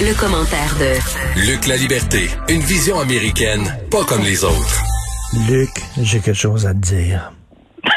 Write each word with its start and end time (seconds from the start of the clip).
Le 0.00 0.14
commentaire 0.18 0.74
de 0.78 1.46
Luc 1.50 1.66
La 1.66 1.76
Liberté, 1.76 2.28
une 2.48 2.60
vision 2.60 2.98
américaine, 3.00 3.62
pas 3.90 4.04
comme 4.04 4.22
les 4.22 4.44
autres. 4.44 4.82
Luc, 5.48 5.70
j'ai 6.00 6.20
quelque 6.20 6.34
chose 6.36 6.66
à 6.66 6.72
te 6.74 6.78
dire. 6.78 7.32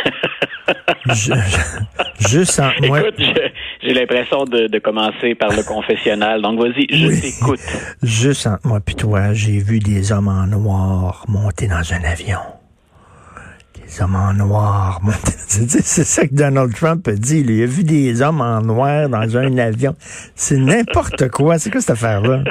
je, 1.09 1.33
je, 1.33 2.27
juste 2.29 2.59
en, 2.59 2.69
moi, 2.87 3.01
Écoute, 3.01 3.15
je- 3.17 3.87
j'ai 3.87 3.93
l'impression 3.93 4.45
de, 4.45 4.67
de 4.67 4.79
commencer 4.79 5.35
par 5.35 5.49
le 5.51 5.63
confessionnal, 5.63 6.41
donc 6.41 6.59
vas-y, 6.59 6.87
je 6.89 7.07
Oui. 7.07 7.21
t'écoute. 7.21 7.59
juste 8.03 8.47
entre 8.47 8.65
moi 8.67 8.79
puis 8.79 8.95
toi, 8.95 9.33
j'ai 9.33 9.59
vu 9.59 9.79
des 9.79 10.11
hommes 10.11 10.27
en 10.27 10.45
noir 10.47 11.25
monter 11.27 11.67
dans 11.67 11.93
un 11.93 12.03
avion. 12.03 12.39
Des 13.87 14.01
hommes 14.01 14.15
en 14.15 14.33
noir. 14.33 15.01
C'est 15.47 16.03
ça 16.03 16.27
que 16.27 16.33
Donald 16.33 16.75
Trump 16.75 17.07
a 17.07 17.13
dit. 17.13 17.39
Il 17.39 17.63
a 17.63 17.65
vu 17.65 17.83
des 17.83 18.21
hommes 18.21 18.41
en 18.41 18.61
noir 18.61 19.07
dans 19.09 19.37
un 19.37 19.57
avion. 19.57 19.95
C'est 20.35 20.57
n'importe 20.57 21.29
quoi. 21.29 21.57
C'est 21.57 21.71
quoi 21.71 21.79
cette 21.81 21.91
affaire-là? 21.91 22.43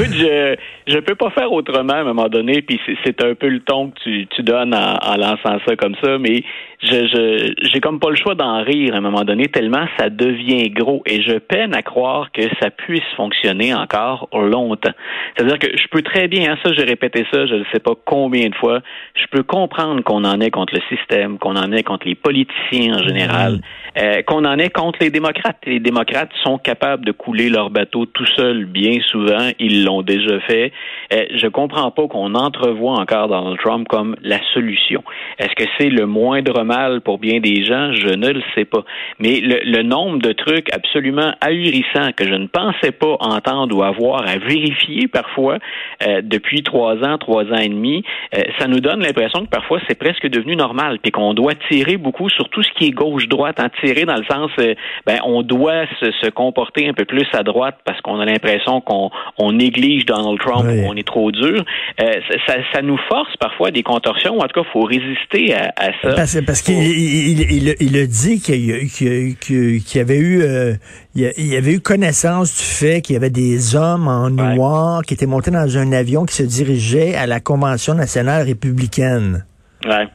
Écoute, 0.00 0.14
je 0.14 0.56
je 0.86 0.98
peux 1.00 1.14
pas 1.14 1.30
faire 1.30 1.52
autrement 1.52 1.92
à 1.92 1.98
un 1.98 2.04
moment 2.04 2.28
donné, 2.28 2.62
puis 2.62 2.80
c'est- 2.86 3.22
un 3.22 3.34
peu 3.34 3.48
le 3.48 3.60
ton 3.60 3.90
que 3.90 3.98
tu, 4.04 4.26
tu 4.28 4.42
donnes 4.42 4.74
en, 4.74 4.94
en 5.02 5.16
lançant 5.16 5.58
ça 5.66 5.76
comme 5.76 5.94
ça, 6.02 6.18
mais 6.18 6.42
je 6.82 7.06
je 7.06 7.52
j'ai 7.72 7.80
comme 7.80 7.98
pas 7.98 8.10
le 8.10 8.16
choix 8.16 8.34
d'en 8.34 8.62
rire 8.62 8.94
à 8.94 8.98
un 8.98 9.00
moment 9.00 9.24
donné 9.24 9.46
tellement 9.48 9.86
ça 9.98 10.08
devient 10.08 10.70
gros. 10.70 11.02
Et 11.06 11.20
je 11.22 11.38
peine 11.38 11.74
à 11.74 11.82
croire 11.82 12.30
que 12.32 12.42
ça 12.60 12.70
puisse 12.70 13.02
fonctionner 13.16 13.74
encore 13.74 14.28
longtemps. 14.32 14.92
C'est-à-dire 15.36 15.58
que 15.58 15.66
je 15.76 15.88
peux 15.90 16.02
très 16.02 16.28
bien, 16.28 16.52
hein, 16.52 16.58
ça 16.64 16.72
j'ai 16.72 16.84
répété 16.84 17.26
ça, 17.32 17.46
je 17.46 17.54
ne 17.56 17.64
sais 17.72 17.80
pas 17.80 17.92
combien 18.04 18.48
de 18.48 18.54
fois, 18.54 18.80
je 19.14 19.26
peux 19.30 19.42
comprendre 19.42 20.02
qu'on 20.04 20.24
en 20.24 20.40
est 20.40 20.50
contre 20.50 20.74
le 20.74 20.96
système, 20.96 21.38
qu'on 21.38 21.56
en 21.56 21.72
est 21.72 21.82
contre 21.82 22.06
les 22.06 22.14
politiciens 22.14 22.94
en 22.98 23.02
général, 23.02 23.60
euh, 23.98 24.22
qu'on 24.22 24.44
en 24.44 24.58
est 24.58 24.70
contre 24.70 24.98
les 25.00 25.10
démocrates. 25.10 25.58
Les 25.66 25.80
démocrates 25.80 26.30
sont 26.42 26.58
capables 26.58 27.04
de 27.04 27.12
couler 27.12 27.48
leur 27.48 27.70
bateau 27.70 28.06
tout 28.06 28.26
seuls 28.36 28.64
bien 28.64 28.98
souvent, 29.10 29.50
ils 29.58 29.84
l'ont 29.84 30.02
déjà 30.02 30.40
fait. 30.40 30.72
Euh, 31.12 31.24
je 31.34 31.46
comprends 31.48 31.90
pas 31.90 32.06
qu'on 32.06 32.34
entrevoit 32.34 32.98
encore 33.00 33.28
Donald 33.28 33.58
Trump 33.58 33.88
comme 33.88 34.16
la 34.22 34.40
solution. 34.52 35.02
Est-ce 35.38 35.54
que 35.54 35.68
c'est 35.78 35.90
le 35.90 36.06
moindre 36.06 36.64
mal 36.64 37.00
pour 37.00 37.18
bien 37.18 37.40
des 37.40 37.64
gens? 37.64 37.92
Je 37.92 38.14
ne 38.14 38.28
le 38.30 38.42
sais 38.54 38.64
pas. 38.64 38.84
Mais 39.18 39.40
le, 39.40 39.60
le 39.64 39.82
nombre 39.82 40.18
de 40.18 40.32
trucs 40.32 40.72
absolument 40.72 41.32
ahurissants 41.40 42.12
que 42.16 42.24
je 42.24 42.34
ne 42.34 42.46
pensais 42.46 42.92
pas 42.92 43.16
entendre 43.20 43.76
ou 43.76 43.82
avoir 43.82 44.26
à 44.26 44.38
vérifier 44.38 45.08
parfois 45.08 45.58
euh, 46.06 46.20
depuis 46.22 46.62
trois 46.62 46.96
ans, 47.04 47.18
trois 47.18 47.44
ans 47.44 47.58
et 47.58 47.68
demi, 47.68 48.04
euh, 48.36 48.42
ça 48.58 48.66
nous 48.66 48.80
donne 48.80 49.00
l'impression 49.00 49.44
que 49.44 49.50
parfois 49.50 49.80
c'est 49.88 49.98
presque 49.98 50.26
devenu 50.28 50.56
normal, 50.56 50.98
puis 51.02 51.10
qu'on 51.10 51.34
doit 51.34 51.54
tirer 51.68 51.96
beaucoup 51.96 52.28
sur 52.28 52.48
tout 52.48 52.62
ce 52.62 52.70
qui 52.72 52.86
est 52.86 52.90
gauche-droite, 52.90 53.60
en 53.60 53.68
dans 54.06 54.16
le 54.16 54.24
sens, 54.24 54.50
euh, 54.58 54.74
ben 55.06 55.18
on 55.24 55.42
doit 55.42 55.84
se, 56.00 56.10
se 56.22 56.30
comporter 56.30 56.88
un 56.88 56.92
peu 56.94 57.04
plus 57.04 57.26
à 57.32 57.42
droite 57.42 57.76
parce 57.84 58.00
qu'on 58.00 58.18
a 58.20 58.24
l'impression 58.24 58.80
qu'on 58.80 59.10
on 59.38 59.52
néglige 59.52 60.06
Donald 60.06 60.38
Trump 60.38 60.66
Oui. 60.68 60.80
ou 60.80 60.86
on 60.88 60.94
est 60.96 61.06
trop 61.06 61.30
dur. 61.30 61.64
Euh, 62.00 62.12
ça, 62.46 62.82
nous 62.82 62.98
force 63.08 63.36
parfois 63.38 63.68
à 63.68 63.70
des 63.70 63.82
contorsions, 63.82 64.34
ou 64.36 64.38
en 64.40 64.46
tout 64.46 64.62
cas, 64.62 64.68
faut 64.72 64.82
résister 64.82 65.54
à, 65.54 65.72
à 65.76 65.86
ça. 66.02 66.14
Parce, 66.14 66.38
parce 66.46 66.62
qu'il 66.62 66.74
il, 66.82 67.40
il, 67.40 67.74
il- 67.80 67.96
a 67.98 68.06
dit 68.06 68.40
qu'il 68.40 68.60
y 68.60 69.98
avait 70.00 70.18
eu 70.18 70.42
euh, 70.42 70.74
il 71.14 71.46
y 71.46 71.56
avait 71.56 71.72
eu 71.74 71.80
connaissance 71.80 72.56
du 72.56 72.62
fait 72.64 73.00
qu'il 73.00 73.14
y 73.14 73.16
avait 73.16 73.30
des 73.30 73.74
hommes 73.74 74.06
en 74.08 74.28
Ouais. 74.28 74.54
noir 74.54 75.02
qui 75.02 75.14
étaient 75.14 75.26
montés 75.26 75.50
dans 75.50 75.76
un 75.78 75.92
avion 75.92 76.24
qui 76.24 76.34
se 76.34 76.42
dirigeait 76.44 77.14
à 77.16 77.26
la 77.26 77.40
Convention 77.40 77.94
nationale 77.94 78.46
républicaine. 78.46 79.44
Ouais. 79.84 80.06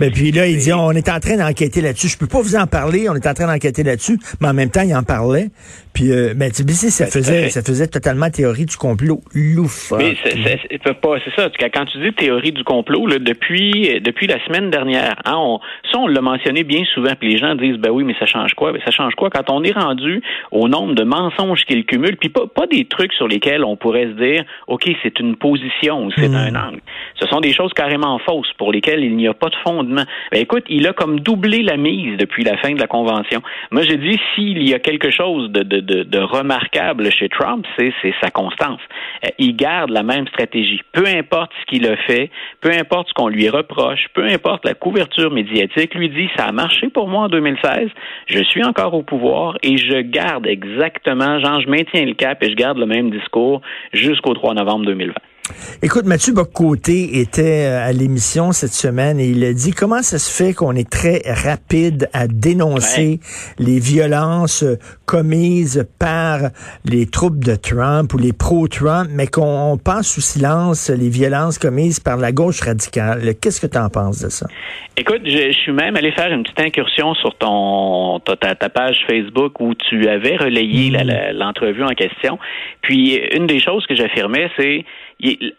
Ben, 0.00 0.10
puis 0.12 0.30
là, 0.32 0.46
il 0.46 0.58
dit, 0.58 0.72
on 0.72 0.92
est 0.92 1.08
en 1.08 1.18
train 1.20 1.36
d'enquêter 1.36 1.80
là-dessus. 1.80 2.08
Je 2.08 2.18
peux 2.18 2.26
pas 2.26 2.40
vous 2.40 2.56
en 2.56 2.66
parler, 2.66 3.08
on 3.08 3.14
est 3.14 3.26
en 3.26 3.34
train 3.34 3.46
d'enquêter 3.46 3.82
là-dessus, 3.82 4.18
mais 4.40 4.48
en 4.48 4.54
même 4.54 4.70
temps, 4.70 4.82
il 4.82 4.94
en 4.94 5.02
parlait. 5.02 5.48
Puis, 5.92 6.12
euh, 6.12 6.34
ben, 6.36 6.50
tu 6.52 6.62
sais, 6.72 6.90
ça 6.90 7.04
Ben, 7.06 7.10
faisait, 7.10 7.48
ça 7.50 7.62
faisait 7.62 7.88
totalement 7.88 8.30
théorie 8.30 8.66
du 8.66 8.76
complot 8.76 9.20
loufoque. 9.34 9.98
Mais 10.00 10.58
c'est 10.70 10.78
pas- 11.00 11.16
c'est 11.24 11.34
ça. 11.34 11.50
Quand 11.74 11.84
tu 11.86 11.98
dis 11.98 12.12
théorie 12.12 12.52
du 12.52 12.62
complot, 12.62 13.06
là, 13.06 13.18
depuis 13.18 14.00
depuis 14.00 14.26
la 14.28 14.38
semaine 14.46 14.70
dernière, 14.70 15.16
hein, 15.24 15.34
on, 15.36 15.58
ça 15.90 15.98
on 15.98 16.06
l'a 16.06 16.20
mentionné 16.20 16.62
bien 16.62 16.84
souvent, 16.94 17.12
puis 17.18 17.32
les 17.32 17.38
gens 17.38 17.54
disent 17.56 17.78
ben 17.78 17.90
oui, 17.90 18.04
mais 18.04 18.14
ça 18.20 18.26
change 18.26 18.54
quoi? 18.54 18.72
Ben 18.72 18.80
ça 18.84 18.92
change 18.92 19.14
quoi? 19.16 19.28
Quand 19.30 19.50
on 19.50 19.64
est 19.64 19.72
rendu 19.72 20.22
au 20.52 20.68
nombre 20.68 20.94
de 20.94 21.02
mensonges 21.02 21.64
qu'il 21.64 21.84
cumule, 21.84 22.16
puis 22.16 22.28
pas 22.28 22.46
pas 22.46 22.66
des 22.68 22.84
trucs 22.84 23.12
sur 23.14 23.26
lesquels 23.26 23.64
on 23.64 23.76
pourrait 23.76 24.04
se 24.06 24.22
dire 24.22 24.44
ok 24.68 24.88
c'est 25.02 25.18
une 25.18 25.34
position 25.36 26.04
ou 26.06 26.10
c'est 26.16 26.28
Mm. 26.28 26.34
un 26.34 26.54
angle. 26.68 26.80
Ce 27.20 27.26
sont 27.26 27.40
des 27.40 27.52
choses 27.52 27.72
carrément 27.74 28.18
fausses 28.20 28.52
pour 28.58 28.70
lesquelles 28.72 29.02
il 29.02 29.16
n'y 29.16 29.26
a 29.26 29.34
pas 29.34 29.48
de 29.48 29.56
fondement. 29.64 29.87
Ben 29.96 30.40
écoute, 30.40 30.64
il 30.68 30.86
a 30.86 30.92
comme 30.92 31.20
doublé 31.20 31.62
la 31.62 31.76
mise 31.76 32.16
depuis 32.16 32.44
la 32.44 32.56
fin 32.58 32.72
de 32.72 32.80
la 32.80 32.86
convention. 32.86 33.42
Moi 33.70 33.82
j'ai 33.82 33.96
dit 33.96 34.18
s'il 34.34 34.66
y 34.68 34.74
a 34.74 34.78
quelque 34.78 35.10
chose 35.10 35.50
de, 35.50 36.18
remarquable 36.18 37.10
chez 37.10 37.28
Trump, 37.28 37.66
c'est 37.78 37.92
c'est 38.02 38.14
sa 38.22 38.30
constance. 38.30 38.80
Euh, 39.24 39.28
il 39.38 39.56
garde 39.56 39.90
la 39.90 40.02
même 40.02 40.26
stratégie. 40.28 40.80
Peu 40.92 41.06
importe 41.06 41.52
ce 41.60 41.66
qu'il 41.66 41.86
a 41.86 41.96
fait, 41.96 42.30
peu 42.60 42.70
importe 42.70 43.08
ce 43.08 43.14
qu'on 43.14 43.28
lui 43.28 43.48
reproche, 43.48 44.06
peu 44.14 44.24
importe 44.24 44.64
la 44.64 44.74
couverture 44.74 45.30
médiatique, 45.30 45.94
lui 45.94 46.08
dit 46.08 46.28
ça 46.36 46.46
a 46.46 46.52
marché 46.52 46.88
pour 46.88 47.08
moi 47.08 47.24
en 47.24 47.28
2016, 47.28 47.88
je 48.26 48.42
suis 48.42 48.64
encore 48.64 48.94
au 48.94 49.02
pouvoir 49.02 49.56
et 49.62 49.76
je 49.76 50.00
garde 50.00 50.46
exactement, 50.46 51.38
genre 51.40 51.60
je 51.60 51.68
maintiens 51.68 52.04
le 52.04 52.14
cap 52.14 52.42
et 52.42 52.50
je 52.50 52.56
garde 52.56 52.78
le 52.78 52.86
même 52.86 53.10
discours 53.10 53.62
jusqu'au 53.92 54.34
3 54.34 54.54
novembre 54.54 54.86
2020. 54.86 55.14
Écoute, 55.82 56.04
Mathieu 56.06 56.32
Bocoté 56.32 57.20
était 57.20 57.66
euh, 57.66 57.86
à 57.88 57.92
l'émission 57.92 58.52
cette 58.52 58.72
semaine 58.72 59.18
et 59.20 59.28
il 59.28 59.44
a 59.44 59.52
dit 59.52 59.72
comment 59.72 60.02
ça 60.02 60.18
se 60.18 60.30
fait 60.30 60.52
qu'on 60.54 60.74
est 60.74 60.88
très 60.88 61.22
rapide 61.26 62.08
à 62.12 62.26
dénoncer 62.26 63.20
les 63.58 63.78
violences 63.78 64.62
euh, 64.62 64.76
commises 65.06 65.86
par 65.98 66.40
les 66.84 67.06
troupes 67.06 67.42
de 67.44 67.54
Trump 67.54 68.12
ou 68.14 68.18
les 68.18 68.32
pro-Trump, 68.32 69.08
mais 69.12 69.26
qu'on 69.26 69.72
on 69.72 69.76
passe 69.78 70.08
sous 70.08 70.20
silence 70.20 70.90
les 70.90 71.08
violences 71.08 71.58
commises 71.58 72.00
par 72.00 72.16
la 72.16 72.32
gauche 72.32 72.60
radicale? 72.60 73.34
Qu'est-ce 73.40 73.60
que 73.60 73.66
tu 73.66 73.78
en 73.78 73.88
penses 73.88 74.22
de 74.22 74.28
ça? 74.28 74.46
Écoute, 74.96 75.22
je, 75.24 75.52
je 75.52 75.58
suis 75.58 75.72
même 75.72 75.96
allé 75.96 76.12
faire 76.12 76.32
une 76.32 76.42
petite 76.42 76.60
incursion 76.60 77.14
sur 77.14 77.34
ton 77.38 78.20
ta, 78.20 78.54
page 78.68 78.96
Facebook 79.08 79.60
où 79.60 79.74
tu 79.74 80.08
avais 80.08 80.36
relayé 80.36 80.90
la- 80.90 81.04
la- 81.04 81.32
l'entrevue 81.32 81.84
en 81.84 81.94
question. 81.94 82.38
Puis 82.82 83.14
une 83.34 83.46
des 83.46 83.60
choses 83.60 83.86
que 83.86 83.94
j'affirmais, 83.94 84.50
c'est 84.58 84.84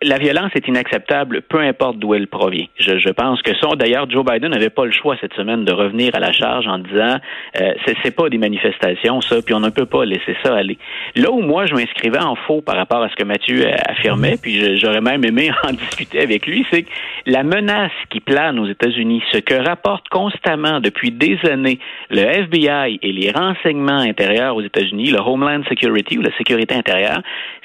la 0.02 0.18
violence 0.18 0.52
est 0.56 0.68
inacceptable, 0.70 1.42
peu 1.42 1.59
importe 1.59 1.97
d'où 2.00 2.14
elle 2.14 2.28
provient. 2.28 2.68
Je, 2.80 2.97
je 2.97 3.09
pense 3.09 3.42
que 3.42 3.52
ça. 3.58 3.68
D'ailleurs, 3.75 4.09
Joe 4.09 4.24
Biden 4.24 4.52
n'avait 4.52 4.70
pas 4.70 4.86
le 4.86 4.92
choix 4.92 5.18
cette 5.20 5.34
semaine 5.34 5.66
de 5.66 5.74
revenir 5.74 6.16
à 6.16 6.20
la 6.20 6.31
charge 6.31 6.66
en 6.68 6.78
disant 6.80 7.18
euh, 7.59 7.74
c'est 8.03 8.16
pas 8.16 8.30
des 8.30 8.38
manifestations 8.38 9.20
ça, 9.20 9.42
puis 9.46 9.53
on 9.53 9.59
ne 9.59 9.70
peut 9.70 9.86
pas 9.86 10.06
laisser 10.06 10.34
ça 10.44 10.56
aller. 10.56 10.78
Là 11.18 11.30
où 11.31 11.42
moi 11.42 11.66
je 11.66 11.74
m'inscrivais 11.74 12.20
en 12.24 12.36
faux 12.36 12.62
par 12.62 12.78
rapport 12.78 13.03
à 13.03 13.09
ce 13.09 13.16
que 13.16 13.25
Mathieu 13.25 13.66
affirmait, 13.86 14.38
puis 14.42 14.59
je- 14.62 14.75
j'aurais 14.78 15.02
même 15.02 15.25
aimé 15.25 15.52
en 15.68 15.74
discuter 15.74 16.22
avec 16.22 16.47
lui, 16.47 16.66
c'est 16.72 16.84
que 16.84 16.90
la 17.26 17.44
menace 17.44 17.91
qui 18.09 18.22
plane 18.22 18.59
aux 18.59 18.68
États-Unis, 18.68 19.22
ce 19.34 19.40
que 19.40 19.56
rapporte 19.56 20.08
constamment 20.08 20.80
depuis 20.80 21.12
des 21.12 21.38
années 21.44 21.80
le 22.09 22.22
FBI 22.22 22.97
et 23.02 23.12
les 23.12 23.30
renseignements 23.31 24.00
intérieurs 24.00 24.56
aux 24.56 24.62
États-Unis, 24.62 25.12
le 25.12 25.20
Homeland 25.20 25.64
Security 25.68 26.18
ou 26.18 26.22
la 26.22 26.36
sécurité 26.38 26.76
intérieure, 26.76 27.22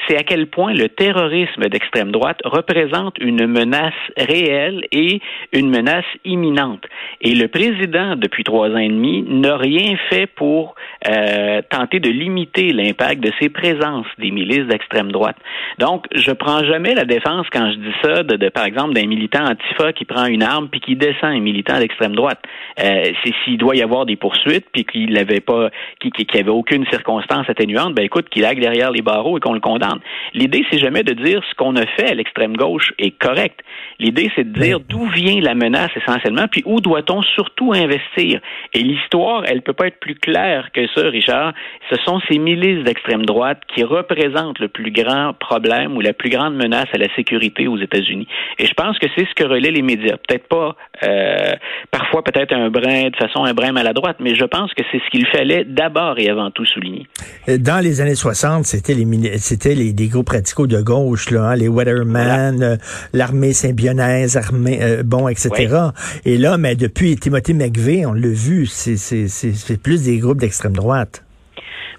c'est 0.09 0.17
à 0.17 0.25
quel 0.25 0.49
point 0.49 0.75
le 0.75 0.89
terrorisme 0.89 1.61
d'extrême 1.69 1.84
droite 2.13 2.41
représente 2.45 3.19
une 3.19 3.47
menace 3.47 3.93
réelle 4.17 4.85
et 4.93 5.21
une 5.53 5.71
menace 5.71 6.05
imminente. 6.25 6.85
Et 7.21 7.35
le 7.35 7.49
président, 7.49 8.17
depuis 8.17 8.45
trois 8.45 8.71
ans 8.71 8.79
et 8.79 8.89
demi, 8.89 9.23
n'a 9.23 9.57
rien 9.57 9.97
fait 10.11 10.27
pour 10.27 10.75
euh, 11.09 11.63
tenter 11.71 12.01
de 12.01 12.11
limiter 12.11 12.73
l'impact 12.73 13.23
de 13.23 13.31
ces 13.41 13.49
présences 13.49 14.07
des 14.19 14.31
milices 14.31 14.67
d'extrême 14.67 15.13
droite. 15.13 15.37
Donc, 15.79 16.07
je 16.15 16.33
prends 16.33 16.65
jamais 16.65 16.95
la 16.95 17.05
défense 17.05 17.47
quand 17.53 17.71
je 17.73 17.77
dis 17.77 17.95
ça, 18.03 18.23
de, 18.23 18.37
de, 18.37 18.49
par 18.49 18.65
exemple, 18.65 18.95
d'un 18.95 19.07
militant 19.07 19.45
antifa 19.45 19.93
qui 19.93 20.05
prend 20.05 20.27
une 20.27 20.43
arme 20.43 20.69
puis 20.69 20.81
qui 20.81 20.97
descend 20.97 21.31
un 21.31 21.41
militant 21.41 21.79
d'extrême 21.79 22.15
droite. 22.15 22.41
Euh, 22.81 23.13
c'est 23.25 23.35
s'il 23.45 23.59
doit 23.59 23.77
y 23.77 23.83
avoir 23.83 24.07
des 24.07 24.17
poursuites 24.17 24.67
puis 24.73 24.85
qu'il 24.85 25.13
n'avait 25.13 25.41
pas, 25.41 25.71
qu'il 26.01 26.13
qu'il 26.13 26.41
avait 26.41 26.51
aucune 26.51 26.87
circonstance 26.87 27.49
atténuante, 27.49 27.95
ben 27.95 28.05
écoute, 28.05 28.29
qu'il 28.29 28.45
aille 28.45 28.61
derrière 28.61 28.91
les 28.91 29.03
barreaux 29.03 29.39
et 29.39 29.41
qu'on 29.41 29.53
le 29.53 29.61
condamne. 29.61 30.01
L'idée, 30.33 30.65
c'est 30.71 30.79
jamais 30.79 31.03
de 31.03 31.13
dire 31.13 31.43
ce 31.49 31.55
qu'on 31.55 31.74
a 31.77 31.87
fait 31.87 32.11
à 32.11 32.15
l'extrême 32.15 32.57
gauche 32.57 32.93
est 32.99 33.19
correct. 33.19 33.61
L'idée, 33.99 34.31
c'est 34.35 34.53
de 34.53 34.59
dire 34.59 34.81
d'où 34.81 35.07
vient 35.07 35.41
la 35.41 35.55
menace 35.55 35.91
essentiellement, 35.97 36.47
puis 36.51 36.63
où 36.67 36.81
doit-on 36.81 37.23
surtout 37.23 37.73
investir? 37.73 38.41
Et 38.73 38.81
l'histoire, 38.81 39.45
elle 39.47 39.63
peut 39.63 39.73
pas 39.73 39.87
être 39.87 40.01
plus 40.01 40.15
claire 40.15 40.71
que 40.73 40.87
ça, 40.95 41.03
Richard. 41.09 41.53
Ce 41.91 41.97
sont 42.05 42.21
ces 42.29 42.39
milices 42.39 42.85
d'extrême 42.85 43.25
droite 43.25 43.61
qui 43.75 43.85
représentent 43.85 44.59
le 44.59 44.69
plus 44.69 44.91
grand 44.91 45.33
problème 45.35 45.97
ou 45.97 46.01
la 46.01 46.13
plus 46.13 46.31
grande 46.31 46.57
menace 46.57 46.89
à 46.93 46.99
la 46.99 47.13
sécurité 47.15 47.69
aux 47.69 47.79
États-Unis. 47.79 48.27
Et 48.59 48.67
je 48.67 48.75
pense 48.75 48.99
que 48.99 49.07
c'est 49.17 49.27
ce 49.27 49.35
que 49.35 49.45
relaient 49.45 49.71
les 49.71 49.83
médias. 49.83 50.17
Peut-être 50.29 50.49
pas, 50.49 50.77
euh, 51.03 51.53
parfois 51.91 52.23
peut-être 52.23 52.55
un 52.55 52.71
brin 52.71 53.11
de 53.11 53.17
façon 53.17 53.45
un 53.45 53.55
brin 53.55 53.73
maladroite, 53.73 54.17
mais 54.21 54.35
je 54.35 54.45
pense 54.45 54.73
que 54.75 54.83
c'est 54.91 54.99
ce 54.99 55.11
qu'il 55.11 55.27
fallait 55.27 55.65
d'abord 55.65 56.19
et 56.19 56.29
avant 56.29 56.51
tout 56.51 56.65
souligner. 56.65 57.07
Dans 57.47 57.83
les 57.83 58.01
années 58.01 58.15
60, 58.15 58.65
c'était 58.65 58.95
les 58.95 59.05
c'était 59.39 59.75
les 59.75 59.93
des 59.93 60.09
groupes 60.09 60.31
radicaux 60.31 60.67
de 60.67 60.81
gauche, 60.81 61.31
là, 61.31 61.51
hein, 61.51 61.57
les 61.57 61.64
Weatherman, 61.69 62.63
euh, 62.63 62.77
l'armée 63.13 63.53
symbionnaise, 63.53 64.37
armée 64.37 64.79
euh, 64.83 65.03
bon, 65.05 65.29
etc. 65.29 65.91
Et 66.25 66.39
là, 66.39 66.59
mais 66.59 66.75
depuis 66.75 67.17
Timothy 67.17 67.55
McVeigh, 67.55 68.07
on 68.07 68.13
l'a 68.13 68.29
vu, 68.29 68.67
c'est 68.67 69.83
plus 69.83 70.05
des 70.05 70.19
groupes 70.19 70.39
d'extrême 70.39 70.75
droite. 70.75 71.25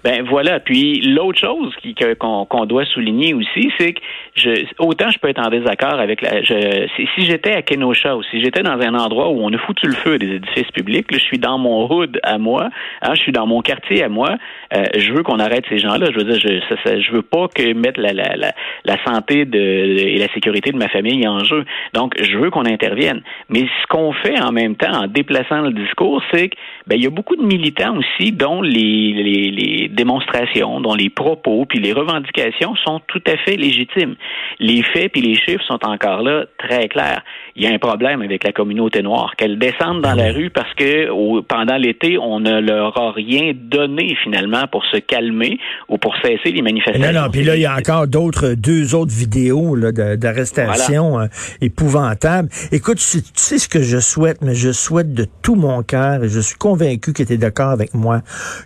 Ben 0.04 0.22
voilà. 0.22 0.60
Puis 0.60 1.00
l'autre 1.00 1.40
chose 1.40 1.74
qu'on 2.20 2.66
doit 2.66 2.84
souligner 2.84 3.34
aussi, 3.34 3.72
c'est 3.76 3.92
que 3.92 4.00
je, 4.36 4.64
autant 4.78 5.10
je 5.10 5.18
peux 5.18 5.28
être 5.28 5.44
en 5.44 5.50
désaccord 5.50 5.98
avec 5.98 6.20
la. 6.22 6.42
Je, 6.42 6.86
si 6.96 7.26
j'étais 7.26 7.52
à 7.52 7.62
Kenosha 7.62 8.16
ou 8.16 8.22
si 8.24 8.40
j'étais 8.42 8.62
dans 8.62 8.78
un 8.78 8.94
endroit 8.94 9.30
où 9.30 9.40
on 9.42 9.52
a 9.52 9.58
foutu 9.58 9.86
le 9.86 9.94
feu 9.94 10.18
des 10.18 10.36
édifices 10.36 10.70
publics, 10.72 11.06
je 11.10 11.18
suis 11.18 11.38
dans 11.38 11.58
mon 11.58 11.90
hood 11.90 12.20
à 12.22 12.38
moi, 12.38 12.68
hein, 13.02 13.14
je 13.14 13.20
suis 13.20 13.32
dans 13.32 13.46
mon 13.46 13.62
quartier 13.62 14.02
à 14.02 14.08
moi, 14.08 14.36
euh, 14.74 14.84
je 14.96 15.12
veux 15.12 15.22
qu'on 15.22 15.38
arrête 15.38 15.64
ces 15.68 15.78
gens-là. 15.78 16.08
Je 16.12 16.18
veux 16.18 16.24
dire, 16.24 16.38
je, 16.38 16.60
ça, 16.84 17.00
je 17.00 17.12
veux 17.12 17.22
pas 17.22 17.48
que 17.48 17.72
mettre 17.72 18.00
la, 18.00 18.12
la, 18.12 18.36
la, 18.36 18.52
la 18.84 19.04
santé 19.04 19.44
de, 19.44 19.58
et 19.58 20.18
la 20.18 20.28
sécurité 20.34 20.70
de 20.70 20.78
ma 20.78 20.88
famille 20.88 21.26
en 21.26 21.40
jeu. 21.40 21.64
Donc, 21.94 22.14
je 22.20 22.36
veux 22.36 22.50
qu'on 22.50 22.66
intervienne. 22.66 23.22
Mais 23.48 23.60
ce 23.60 23.86
qu'on 23.88 24.12
fait 24.12 24.40
en 24.40 24.52
même 24.52 24.76
temps, 24.76 24.92
en 24.92 25.06
déplaçant 25.06 25.62
le 25.62 25.72
discours, 25.72 26.22
c'est 26.32 26.50
qu'il 26.50 26.58
ben, 26.86 27.00
y 27.00 27.06
a 27.06 27.10
beaucoup 27.10 27.36
de 27.36 27.44
militants 27.44 27.96
aussi 27.96 28.32
dont 28.32 28.60
les, 28.62 29.12
les, 29.12 29.50
les 29.50 29.88
démonstrations, 29.88 30.80
dont 30.80 30.94
les 30.94 31.10
propos, 31.10 31.64
puis 31.66 31.78
les 31.78 31.92
revendications 31.92 32.74
sont 32.76 33.00
tout 33.08 33.22
à 33.26 33.36
fait 33.38 33.56
légitimes. 33.56 34.16
Les 34.58 34.82
faits 34.82 35.12
puis 35.12 35.20
les 35.20 35.34
chiffres 35.34 35.64
sont 35.66 35.84
encore 35.84 36.22
là 36.22 36.44
très 36.58 36.88
clairs. 36.88 37.22
Il 37.54 37.64
y 37.64 37.66
a 37.66 37.72
un 37.72 37.78
problème 37.78 38.22
avec 38.22 38.44
la 38.44 38.52
communauté 38.52 39.02
noire, 39.02 39.34
qu'elle 39.36 39.58
descende 39.58 40.02
dans 40.02 40.14
la 40.14 40.32
rue 40.32 40.50
parce 40.50 40.72
que 40.74 41.40
pendant 41.42 41.76
l'été, 41.76 42.18
on 42.18 42.40
ne 42.40 42.60
leur 42.60 42.98
a 42.98 43.12
rien 43.12 43.52
donné 43.54 44.16
finalement 44.22 44.66
pour 44.70 44.84
se 44.86 44.98
calmer 44.98 45.58
ou 45.88 45.98
pour 45.98 46.14
cesser 46.16 46.52
les 46.52 46.62
manifestations. 46.62 47.12
Non, 47.12 47.22
non, 47.22 47.30
puis 47.30 47.44
là, 47.44 47.56
il 47.56 47.62
y 47.62 47.66
a 47.66 47.74
encore 47.74 48.06
d'autres, 48.06 48.54
deux 48.54 48.94
autres 48.94 49.14
vidéos 49.14 49.76
d'arrestation 49.76 51.20
euh, 51.20 51.26
épouvantables. 51.60 52.48
Écoute, 52.72 52.98
tu, 52.98 53.20
sais 53.34 53.58
ce 53.58 53.68
que 53.68 53.82
je 53.82 53.98
souhaite, 53.98 54.38
mais 54.42 54.54
je 54.54 54.72
souhaite 54.72 55.12
de 55.14 55.26
tout 55.42 55.54
mon 55.54 55.82
cœur, 55.82 56.24
et 56.24 56.28
je 56.28 56.40
suis 56.40 56.56
convaincu 56.56 57.12
que 57.12 57.22
tu 57.22 57.32
es 57.32 57.36
d'accord 57.36 57.70
avec 57.70 57.94
moi, 57.94 58.22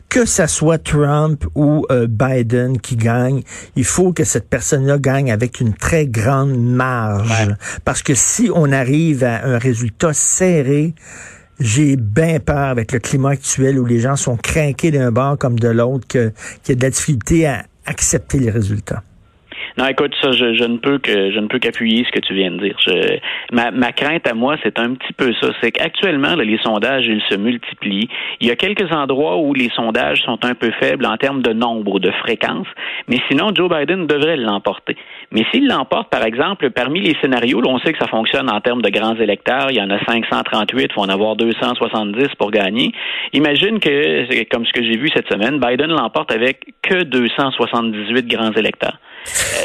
que 0.08 0.24
ça 0.24 0.46
soit 0.46 0.78
Trump 0.78 1.44
ou 1.54 1.86
euh, 1.90 2.06
Biden 2.08 2.80
qui 2.80 2.96
gagne, 2.96 3.42
il 3.76 3.84
faut 3.84 4.12
que 4.12 4.24
cette 4.24 4.48
personne-là 4.48 4.98
gagne 4.98 5.30
avec 5.30 5.49
une 5.58 5.74
très 5.74 6.06
grande 6.06 6.56
marge. 6.56 7.56
Parce 7.84 8.02
que 8.02 8.14
si 8.14 8.50
on 8.54 8.70
arrive 8.70 9.24
à 9.24 9.44
un 9.44 9.58
résultat 9.58 10.12
serré, 10.12 10.94
j'ai 11.58 11.96
bien 11.96 12.38
peur 12.38 12.68
avec 12.68 12.92
le 12.92 13.00
climat 13.00 13.30
actuel 13.30 13.78
où 13.78 13.84
les 13.84 13.98
gens 13.98 14.16
sont 14.16 14.36
craqués 14.36 14.90
d'un 14.90 15.10
bord 15.10 15.36
comme 15.38 15.58
de 15.58 15.68
l'autre, 15.68 16.06
qu'il 16.06 16.32
y 16.68 16.72
a 16.72 16.74
de 16.74 16.82
la 16.82 16.90
difficulté 16.90 17.46
à 17.46 17.64
accepter 17.86 18.38
les 18.38 18.50
résultats. 18.50 19.02
Non, 19.78 19.86
écoute, 19.86 20.14
ça, 20.20 20.32
je, 20.32 20.54
je, 20.54 20.64
ne 20.64 20.78
peux 20.78 20.98
que 20.98 21.30
je 21.30 21.38
ne 21.38 21.46
peux 21.46 21.58
qu'appuyer 21.58 22.04
ce 22.04 22.10
que 22.10 22.20
tu 22.20 22.34
viens 22.34 22.50
de 22.50 22.58
dire. 22.58 22.76
Je, 22.84 23.18
ma, 23.52 23.70
ma 23.70 23.92
crainte 23.92 24.26
à 24.26 24.34
moi, 24.34 24.56
c'est 24.62 24.78
un 24.78 24.94
petit 24.94 25.12
peu 25.12 25.32
ça. 25.40 25.48
C'est 25.60 25.72
qu'actuellement, 25.72 26.34
les 26.34 26.58
sondages, 26.58 27.06
ils 27.06 27.22
se 27.28 27.36
multiplient. 27.36 28.08
Il 28.40 28.48
y 28.48 28.50
a 28.50 28.56
quelques 28.56 28.92
endroits 28.92 29.38
où 29.38 29.54
les 29.54 29.70
sondages 29.70 30.20
sont 30.22 30.44
un 30.44 30.54
peu 30.54 30.70
faibles 30.80 31.06
en 31.06 31.16
termes 31.16 31.42
de 31.42 31.52
nombre 31.52 31.94
ou 31.94 31.98
de 31.98 32.10
fréquence, 32.10 32.66
mais 33.08 33.18
sinon, 33.28 33.52
Joe 33.54 33.70
Biden 33.70 34.06
devrait 34.06 34.36
l'emporter. 34.36 34.96
Mais 35.32 35.44
s'il 35.52 35.68
l'emporte, 35.68 36.10
par 36.10 36.24
exemple, 36.24 36.70
parmi 36.70 37.00
les 37.00 37.16
scénarios, 37.20 37.60
là, 37.60 37.70
on 37.70 37.78
sait 37.78 37.92
que 37.92 37.98
ça 38.00 38.08
fonctionne 38.08 38.50
en 38.50 38.60
termes 38.60 38.82
de 38.82 38.90
grands 38.90 39.14
électeurs. 39.14 39.70
Il 39.70 39.76
y 39.76 39.80
en 39.80 39.90
a 39.90 40.04
538, 40.04 40.88
il 40.90 40.92
faut 40.92 41.02
en 41.02 41.08
avoir 41.08 41.36
270 41.36 42.34
pour 42.36 42.50
gagner. 42.50 42.92
Imagine 43.32 43.78
que, 43.78 44.44
comme 44.50 44.66
ce 44.66 44.72
que 44.72 44.82
j'ai 44.82 44.96
vu 44.96 45.08
cette 45.14 45.28
semaine, 45.28 45.60
Biden 45.60 45.90
l'emporte 45.90 46.32
avec 46.32 46.74
que 46.82 47.04
278 47.04 48.26
grands 48.26 48.52
électeurs. 48.52 48.98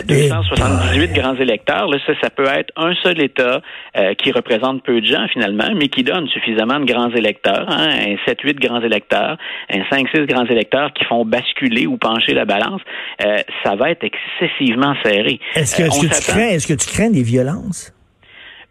278 0.05 1.13
grands 1.13 1.35
électeurs, 1.35 1.87
là, 1.87 1.97
ça, 2.05 2.13
ça 2.21 2.29
peut 2.29 2.47
être 2.47 2.71
un 2.75 2.93
seul 3.03 3.21
État 3.21 3.61
euh, 3.97 4.13
qui 4.15 4.31
représente 4.31 4.83
peu 4.83 5.01
de 5.01 5.05
gens 5.05 5.27
finalement, 5.31 5.69
mais 5.75 5.87
qui 5.87 6.03
donne 6.03 6.27
suffisamment 6.27 6.79
de 6.79 6.85
grands 6.85 7.11
électeurs, 7.11 7.65
hein, 7.69 7.89
un 7.89 8.31
7-8 8.31 8.59
grands 8.59 8.81
électeurs, 8.81 9.37
un 9.69 9.79
5-6 9.79 10.25
grands 10.25 10.45
électeurs 10.45 10.91
qui 10.93 11.05
font 11.05 11.25
basculer 11.25 11.87
ou 11.87 11.97
pencher 11.97 12.33
la 12.33 12.45
balance. 12.45 12.81
Euh, 13.25 13.37
ça 13.63 13.75
va 13.75 13.91
être 13.91 14.03
excessivement 14.03 14.95
serré. 15.03 15.39
Est-ce 15.55 15.75
que, 15.75 15.83
euh, 15.83 15.87
est-ce 15.87 16.01
que 16.01 16.25
tu 16.25 16.31
crains, 16.31 16.49
est-ce 16.49 16.67
que 16.67 16.73
tu 16.73 16.87
crains 16.87 17.09
des 17.09 17.23
violences? 17.23 17.94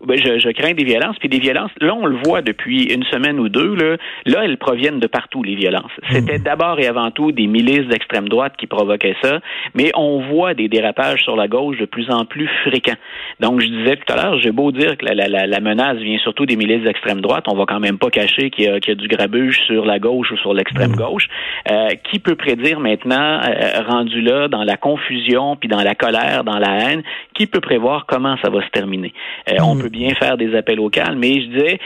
Ben, 0.06 0.18
je, 0.18 0.38
je, 0.38 0.48
crains 0.50 0.74
des 0.74 0.84
violences, 0.84 1.16
puis 1.18 1.28
des 1.28 1.38
violences, 1.38 1.70
là, 1.80 1.94
on 1.94 2.06
le 2.06 2.16
voit 2.24 2.42
depuis 2.42 2.84
une 2.84 3.04
semaine 3.04 3.38
ou 3.38 3.48
deux, 3.48 3.74
là, 3.74 3.96
là 4.26 4.40
elles 4.44 4.58
proviennent 4.58 5.00
de 5.00 5.06
partout, 5.06 5.42
les 5.42 5.54
violences. 5.54 5.92
C'était 6.10 6.38
hmm. 6.38 6.42
d'abord 6.42 6.78
et 6.78 6.86
avant 6.86 7.10
tout 7.10 7.32
des 7.32 7.46
milices 7.46 7.86
d'extrême 7.88 8.28
droite 8.28 8.54
qui 8.58 8.66
provoquaient 8.66 9.16
ça, 9.22 9.40
mais 9.74 9.90
on 9.94 10.20
voit 10.20 10.54
des 10.54 10.68
dérapages 10.68 11.22
sur 11.22 11.36
la 11.36 11.48
gauche 11.48 11.78
de 11.78 11.86
plus 11.86 12.10
en 12.10 12.24
plus 12.24 12.48
fréquents. 12.66 12.96
Donc, 13.40 13.60
je 13.60 13.66
disais 13.66 13.96
tout 13.96 14.12
à 14.12 14.16
l'heure, 14.16 14.38
j'ai 14.38 14.52
beau 14.52 14.72
dire 14.72 14.96
que 14.96 15.06
la, 15.06 15.28
la, 15.28 15.46
la, 15.46 15.60
menace 15.60 15.98
vient 15.98 16.18
surtout 16.18 16.46
des 16.46 16.56
milices 16.56 16.84
d'extrême 16.84 17.20
droite, 17.20 17.44
on 17.48 17.56
va 17.56 17.64
quand 17.66 17.80
même 17.80 17.98
pas 17.98 18.10
cacher 18.10 18.50
qu'il 18.50 18.64
y, 18.64 18.68
a, 18.68 18.76
y 18.76 18.90
a 18.90 18.94
du 18.94 19.08
grabuge 19.08 19.60
sur 19.66 19.84
la 19.84 19.98
gauche 19.98 20.30
ou 20.32 20.36
sur 20.36 20.54
l'extrême 20.54 20.92
hmm. 20.92 20.96
gauche. 20.96 21.28
Euh, 21.70 21.88
qui 22.10 22.18
peut 22.18 22.36
prédire 22.36 22.80
maintenant, 22.80 23.40
euh, 23.42 23.82
rendu 23.86 24.20
là, 24.20 24.48
dans 24.48 24.64
la 24.64 24.76
confusion, 24.76 25.56
puis 25.56 25.68
dans 25.68 25.82
la 25.82 25.94
colère, 25.94 26.44
dans 26.44 26.58
la 26.58 26.78
haine, 26.78 27.02
qui 27.34 27.46
peut 27.46 27.60
prévoir 27.60 28.06
comment 28.06 28.36
ça 28.42 28.50
va 28.50 28.62
se 28.62 28.70
terminer? 28.70 29.12
Euh, 29.48 29.56
on 29.62 29.74
hmm. 29.74 29.82
peut 29.82 29.90
bien 29.94 30.14
faire 30.14 30.36
des 30.36 30.56
appels 30.56 30.80
au 30.80 30.90
calme, 30.90 31.18
mais 31.18 31.40
je 31.40 31.46
disais, 31.46 31.78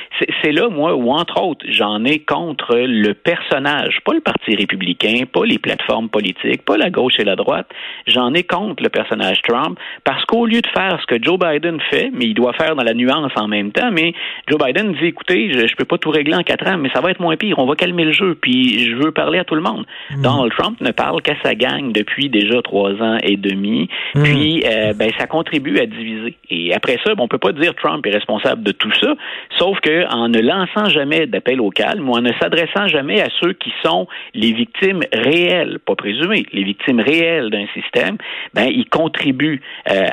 c'est 0.42 0.52
là, 0.52 0.68
moi, 0.68 0.94
où 0.94 1.10
entre 1.10 1.40
autres, 1.42 1.64
j'en 1.68 2.04
ai 2.04 2.20
contre 2.20 2.74
le 2.76 3.12
personnage, 3.12 3.98
pas 4.04 4.14
le 4.14 4.20
Parti 4.20 4.56
républicain, 4.56 5.24
pas 5.30 5.44
les 5.44 5.58
plateformes 5.58 6.08
politiques, 6.08 6.64
pas 6.64 6.76
la 6.76 6.90
gauche 6.90 7.14
et 7.18 7.24
la 7.24 7.36
droite, 7.36 7.68
j'en 8.06 8.32
ai 8.34 8.42
contre 8.42 8.82
le 8.82 8.88
personnage 8.88 9.42
Trump, 9.42 9.78
parce 10.04 10.24
qu'au 10.24 10.46
lieu 10.46 10.60
de 10.60 10.66
faire 10.68 10.98
ce 11.00 11.06
que 11.06 11.22
Joe 11.22 11.38
Biden 11.38 11.78
fait, 11.90 12.10
mais 12.12 12.26
il 12.26 12.34
doit 12.34 12.54
faire 12.54 12.74
dans 12.76 12.82
la 12.82 12.94
nuance 12.94 13.32
en 13.36 13.48
même 13.48 13.72
temps, 13.72 13.90
mais 13.92 14.14
Joe 14.48 14.58
Biden 14.58 14.92
dit, 14.94 15.06
écoutez, 15.06 15.52
je, 15.52 15.66
je 15.66 15.76
peux 15.76 15.84
pas 15.84 15.98
tout 15.98 16.10
régler 16.10 16.34
en 16.34 16.42
quatre 16.42 16.66
ans, 16.66 16.78
mais 16.78 16.90
ça 16.94 17.00
va 17.00 17.10
être 17.10 17.20
moins 17.20 17.36
pire, 17.36 17.58
on 17.58 17.66
va 17.66 17.74
calmer 17.74 18.04
le 18.04 18.12
jeu, 18.12 18.36
puis 18.40 18.86
je 18.86 18.94
veux 18.94 19.12
parler 19.12 19.38
à 19.38 19.44
tout 19.44 19.54
le 19.54 19.60
monde. 19.60 19.84
Mm. 20.10 20.22
Donald 20.22 20.52
Trump 20.56 20.80
ne 20.80 20.90
parle 20.90 21.20
qu'à 21.22 21.34
sa 21.42 21.54
gang 21.54 21.92
depuis 21.92 22.28
déjà 22.28 22.62
trois 22.62 22.92
ans 23.02 23.18
et 23.22 23.36
demi, 23.36 23.88
mm. 24.14 24.22
puis 24.22 24.62
euh, 24.66 24.92
ben 24.94 25.10
ça 25.18 25.26
contribue 25.26 25.78
à 25.78 25.86
diviser. 25.86 26.36
Et 26.50 26.74
après 26.74 26.98
ça, 27.04 27.14
bon, 27.14 27.24
on 27.24 27.28
peut 27.28 27.38
pas 27.38 27.52
dire 27.52 27.74
Trump 27.74 27.87
est 28.04 28.10
responsable 28.10 28.62
de 28.62 28.72
tout 28.72 28.92
ça, 29.00 29.14
sauf 29.58 29.80
que 29.80 30.06
en 30.12 30.28
ne 30.28 30.40
lançant 30.40 30.88
jamais 30.88 31.26
d'appel 31.26 31.60
au 31.60 31.70
calme 31.70 32.08
ou 32.08 32.12
en 32.12 32.20
ne 32.20 32.32
s'adressant 32.40 32.88
jamais 32.88 33.20
à 33.20 33.28
ceux 33.40 33.52
qui 33.52 33.72
sont 33.84 34.06
les 34.34 34.52
victimes 34.52 35.00
réelles, 35.12 35.78
pas 35.84 35.94
présumées, 35.94 36.46
les 36.52 36.64
victimes 36.64 37.00
réelles 37.00 37.50
d'un 37.50 37.66
système, 37.74 38.16
ben 38.54 38.66
il 38.66 38.88
contribue 38.88 39.60
euh, 39.90 40.06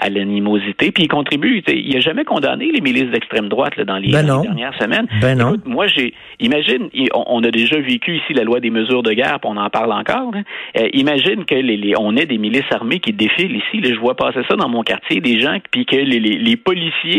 à, 0.00 0.08
l'animosité, 0.08 0.90
puis 0.90 1.04
il 1.04 1.08
contribue. 1.08 1.62
Il 1.68 1.94
n'a 1.94 2.00
jamais 2.00 2.24
condamné 2.24 2.70
les 2.72 2.80
milices 2.80 3.10
d'extrême 3.10 3.48
droite 3.48 3.76
là, 3.76 3.84
dans, 3.84 3.98
les, 3.98 4.10
ben 4.10 4.24
dernières 4.24 4.74
semaines. 4.78 5.06
Ben 5.20 5.36
non. 5.36 5.56
moi, 5.64 5.86
j'ai, 5.86 6.14
imagine, 6.40 6.88
on, 7.14 7.42
a 7.42 7.50
déjà 7.50 7.78
vécu 7.78 8.16
ici 8.16 8.32
la 8.34 8.44
loi 8.44 8.60
des 8.60 8.70
mesures 8.70 9.02
de 9.02 9.12
guerre, 9.12 9.38
puis 9.40 9.50
on 9.52 9.56
en 9.56 9.70
parle 9.70 9.92
encore. 9.92 10.32
Hein. 10.34 10.42
Euh, 10.78 10.88
imagine 10.92 11.44
que 11.44 11.54
les, 11.54 11.94
on 11.98 12.16
ait 12.16 12.26
des 12.26 12.38
milices 12.38 12.70
armées 12.70 13.00
qui 13.00 13.12
défilent 13.12 13.56
ici. 13.56 13.80
Là, 13.80 13.90
je 13.94 14.00
vois 14.00 14.16
passer 14.16 14.40
ça 14.48 14.56
dans 14.56 14.68
mon 14.68 14.82
quartier, 14.82 15.20
des 15.20 15.40
gens, 15.40 15.58
puis 15.70 15.84
que 15.84 15.96
les, 15.96 16.20
les 16.20 16.56
policiers 16.56 17.17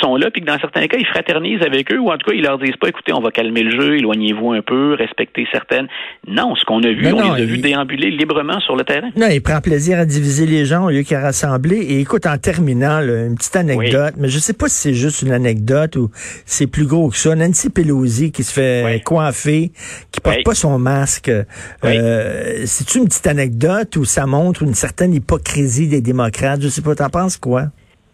sont 0.00 0.16
là, 0.16 0.30
puis 0.30 0.40
que 0.40 0.46
dans 0.46 0.58
certains 0.58 0.86
cas, 0.86 0.96
ils 0.98 1.06
fraternisent 1.06 1.62
avec 1.62 1.92
eux, 1.92 1.98
ou 1.98 2.10
en 2.10 2.18
tout 2.18 2.30
cas, 2.30 2.36
ils 2.36 2.42
leur 2.42 2.58
disent 2.58 2.76
pas, 2.76 2.88
écoutez, 2.88 3.12
on 3.12 3.20
va 3.20 3.30
calmer 3.30 3.62
le 3.62 3.70
jeu, 3.70 3.96
éloignez-vous 3.98 4.52
un 4.52 4.62
peu, 4.62 4.94
respectez 4.94 5.46
certaines. 5.52 5.88
Non, 6.26 6.54
ce 6.54 6.64
qu'on 6.64 6.82
a 6.82 6.92
vu, 6.92 7.12
on 7.12 7.34
les 7.34 7.42
a 7.42 7.44
vus 7.44 7.58
déambuler 7.58 8.10
librement 8.10 8.60
sur 8.60 8.76
le 8.76 8.84
terrain. 8.84 9.10
Non, 9.16 9.28
il 9.30 9.42
prend 9.42 9.60
plaisir 9.60 9.98
à 9.98 10.04
diviser 10.04 10.46
les 10.46 10.64
gens 10.64 10.86
au 10.86 10.90
lieu 10.90 11.02
qu'à 11.02 11.20
rassembler. 11.20 11.76
Et 11.76 12.00
écoute, 12.00 12.26
en 12.26 12.38
terminant, 12.38 13.00
une 13.00 13.36
petite 13.36 13.56
anecdote, 13.56 14.14
mais 14.16 14.28
je 14.28 14.38
sais 14.38 14.54
pas 14.54 14.68
si 14.68 14.76
c'est 14.76 14.94
juste 14.94 15.22
une 15.22 15.32
anecdote 15.32 15.96
ou 15.96 16.10
c'est 16.44 16.66
plus 16.66 16.86
gros 16.86 17.10
que 17.10 17.16
ça. 17.16 17.34
Nancy 17.34 17.70
Pelosi 17.70 18.32
qui 18.32 18.44
se 18.44 18.52
fait 18.52 19.02
coiffer, 19.04 19.72
qui 20.12 20.20
porte 20.20 20.44
pas 20.44 20.54
son 20.54 20.78
masque. 20.78 21.30
Euh, 21.84 22.62
c'est 22.66 22.94
une 22.94 23.06
petite 23.06 23.26
anecdote 23.26 23.96
où 23.96 24.04
ça 24.04 24.26
montre 24.26 24.62
une 24.62 24.74
certaine 24.74 25.14
hypocrisie 25.14 25.88
des 25.88 26.00
démocrates? 26.00 26.60
Je 26.62 26.68
sais 26.68 26.82
pas, 26.82 26.94
t'en 26.94 27.08
penses 27.08 27.36
quoi? 27.36 27.66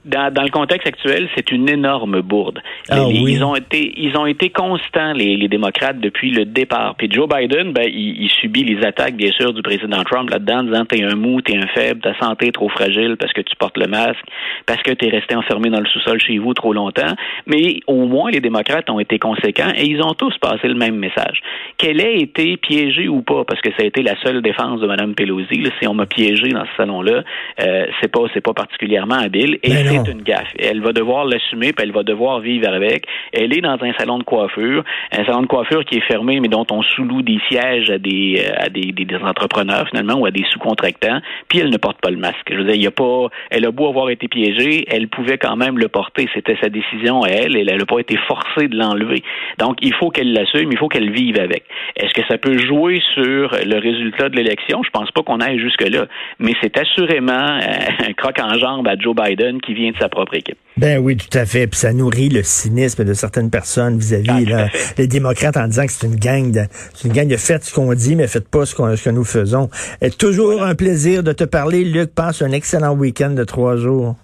Dans, 0.06 0.32
dans, 0.32 0.42
le 0.42 0.50
contexte 0.50 0.86
actuel, 0.86 1.28
c'est 1.34 1.50
une 1.50 1.68
énorme 1.68 2.20
bourde. 2.20 2.60
Ah 2.88 3.04
ils 3.10 3.42
ont 3.44 3.56
été, 3.56 3.92
ils 3.96 4.16
ont 4.16 4.26
été 4.26 4.50
constants 4.50 5.12
les, 5.12 5.36
les, 5.36 5.48
démocrates 5.48 5.98
depuis 6.00 6.30
le 6.30 6.44
départ. 6.44 6.94
Puis 6.96 7.10
Joe 7.10 7.28
Biden, 7.28 7.72
ben, 7.72 7.84
il, 7.86 8.22
il 8.22 8.30
subit 8.30 8.64
les 8.64 8.84
attaques 8.86 9.16
bien 9.16 9.32
sûr 9.32 9.52
du 9.52 9.62
président 9.62 10.02
Trump 10.04 10.30
là-dedans, 10.30 10.62
disant 10.62 10.84
t'es 10.84 11.02
un 11.02 11.16
mou, 11.16 11.40
t'es 11.40 11.56
un 11.56 11.66
faible, 11.68 12.00
ta 12.00 12.16
santé 12.18 12.48
est 12.48 12.52
trop 12.52 12.68
fragile 12.68 13.16
parce 13.18 13.32
que 13.32 13.40
tu 13.40 13.56
portes 13.56 13.76
le 13.76 13.86
masque, 13.86 14.24
parce 14.66 14.82
que 14.82 14.92
t'es 14.92 15.08
resté 15.08 15.34
enfermé 15.34 15.70
dans 15.70 15.80
le 15.80 15.86
sous-sol 15.86 16.20
chez 16.20 16.38
vous 16.38 16.54
trop 16.54 16.72
longtemps. 16.72 17.14
Mais 17.46 17.80
au 17.86 18.06
moins 18.06 18.30
les 18.30 18.40
démocrates 18.40 18.88
ont 18.90 19.00
été 19.00 19.18
conséquents 19.18 19.72
et 19.76 19.84
ils 19.84 20.02
ont 20.02 20.14
tous 20.14 20.36
passé 20.38 20.68
le 20.68 20.74
même 20.74 20.96
message. 20.96 21.42
Qu'elle 21.78 22.00
ait 22.00 22.18
été 22.18 22.56
piégée 22.56 23.08
ou 23.08 23.22
pas, 23.22 23.44
parce 23.44 23.60
que 23.60 23.70
ça 23.70 23.82
a 23.82 23.84
été 23.84 24.02
la 24.02 24.16
seule 24.22 24.42
défense 24.42 24.80
de 24.80 24.86
Mme 24.86 25.14
Pelosi. 25.14 25.56
Là, 25.56 25.70
si 25.80 25.86
on 25.88 25.94
m'a 25.94 26.06
piégé 26.06 26.48
dans 26.50 26.64
ce 26.64 26.76
salon-là, 26.76 27.22
euh, 27.60 27.86
c'est 28.00 28.10
pas, 28.10 28.22
c'est 28.32 28.40
pas 28.40 28.54
particulièrement 28.54 29.16
habile. 29.16 29.58
Et 29.62 29.95
C'est 30.04 30.12
une 30.12 30.22
gaffe. 30.22 30.52
Elle 30.58 30.80
va 30.80 30.92
devoir 30.92 31.24
l'assumer, 31.24 31.72
puis 31.72 31.84
elle 31.84 31.92
va 31.92 32.02
devoir 32.02 32.40
vivre 32.40 32.68
avec. 32.68 33.06
Elle 33.32 33.56
est 33.56 33.60
dans 33.60 33.78
un 33.80 33.92
salon 33.94 34.18
de 34.18 34.24
coiffure, 34.24 34.84
un 35.12 35.24
salon 35.24 35.42
de 35.42 35.46
coiffure 35.46 35.84
qui 35.84 35.96
est 35.96 36.06
fermé, 36.06 36.40
mais 36.40 36.48
dont 36.48 36.66
on 36.70 36.82
sous-loue 36.82 37.22
des 37.22 37.38
sièges 37.48 37.90
à 37.90 37.98
des 37.98 38.44
euh, 38.46 38.54
à 38.56 38.68
des, 38.68 38.92
des, 38.92 39.06
entrepreneurs 39.16 39.88
finalement 39.88 40.14
ou 40.14 40.26
à 40.26 40.30
des 40.30 40.44
sous-contractants. 40.50 41.20
Puis 41.48 41.60
elle 41.60 41.70
ne 41.70 41.76
porte 41.76 42.00
pas 42.00 42.10
le 42.10 42.16
masque. 42.16 42.48
Je 42.50 42.56
veux 42.56 42.64
dire, 42.64 42.74
il 42.74 42.82
y 42.82 42.86
a 42.86 42.90
pas. 42.90 43.28
Elle 43.50 43.66
a 43.66 43.70
beau 43.70 43.88
avoir 43.88 44.10
été 44.10 44.28
piégée, 44.28 44.84
elle 44.88 45.08
pouvait 45.08 45.38
quand 45.38 45.56
même 45.56 45.78
le 45.78 45.88
porter. 45.88 46.28
C'était 46.34 46.56
sa 46.60 46.68
décision 46.68 47.22
à 47.22 47.28
elle. 47.28 47.56
Elle 47.56 47.76
n'a 47.76 47.86
pas 47.86 47.98
été 47.98 48.16
forcée 48.26 48.68
de 48.68 48.76
l'enlever. 48.76 49.22
Donc 49.58 49.78
il 49.82 49.94
faut 49.94 50.10
qu'elle 50.10 50.32
l'assume, 50.32 50.70
il 50.72 50.78
faut 50.78 50.88
qu'elle 50.88 51.10
vive 51.10 51.38
avec. 51.38 51.64
Est-ce 51.96 52.12
que 52.14 52.26
ça 52.28 52.38
peut 52.38 52.58
jouer 52.58 53.02
sur 53.14 53.50
le 53.64 53.78
résultat 53.78 54.28
de 54.28 54.36
l'élection? 54.36 54.82
Je 54.82 54.90
pense 54.90 55.10
pas 55.10 55.22
qu'on 55.22 55.40
aille 55.40 55.58
jusque 55.58 55.88
là, 55.88 56.06
mais 56.38 56.52
c'est 56.62 56.76
assurément 56.78 57.32
euh, 57.32 58.06
un 58.08 58.12
croc 58.12 58.38
en 58.40 58.58
jambe 58.58 58.86
à 58.88 58.96
Joe 58.98 59.14
Biden 59.14 59.60
qui 59.60 59.74
vient 59.76 59.92
de 59.92 59.96
sa 59.98 60.08
propre 60.08 60.34
équipe. 60.34 60.58
Ben 60.76 60.98
oui, 60.98 61.16
tout 61.16 61.38
à 61.38 61.46
fait. 61.46 61.66
Puis 61.66 61.78
ça 61.78 61.92
nourrit 61.92 62.28
le 62.28 62.42
cynisme 62.42 63.04
de 63.04 63.14
certaines 63.14 63.50
personnes 63.50 63.98
vis-à-vis 63.98 64.52
ah, 64.52 64.68
les 64.98 65.06
démocrates 65.06 65.56
en 65.56 65.68
disant 65.68 65.86
que 65.86 65.92
c'est 65.92 66.06
une 66.06 66.16
gang 66.16 66.50
de, 66.50 66.62
c'est 66.94 67.08
une 67.08 67.14
gang 67.14 67.28
de 67.28 67.36
faites 67.36 67.64
ce 67.64 67.74
qu'on 67.74 67.92
dit, 67.94 68.16
mais 68.16 68.26
faites 68.26 68.48
pas 68.48 68.66
ce, 68.66 68.74
ce 68.74 69.04
que 69.04 69.10
nous 69.10 69.24
faisons. 69.24 69.70
est 70.00 70.16
toujours 70.18 70.62
un 70.62 70.74
plaisir 70.74 71.22
de 71.22 71.32
te 71.32 71.44
parler, 71.44 71.84
Luc. 71.84 72.14
Passe 72.14 72.42
un 72.42 72.52
excellent 72.52 72.94
week-end 72.94 73.30
de 73.30 73.44
trois 73.44 73.76
jours. 73.76 74.16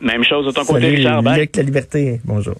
Même 0.00 0.24
chose 0.24 0.46
de 0.46 0.52
ton 0.52 0.64
côté, 0.64 0.88
Richard. 0.88 1.22
Luc 1.22 1.56
La 1.56 1.62
Liberté. 1.62 2.20
Bonjour. 2.24 2.56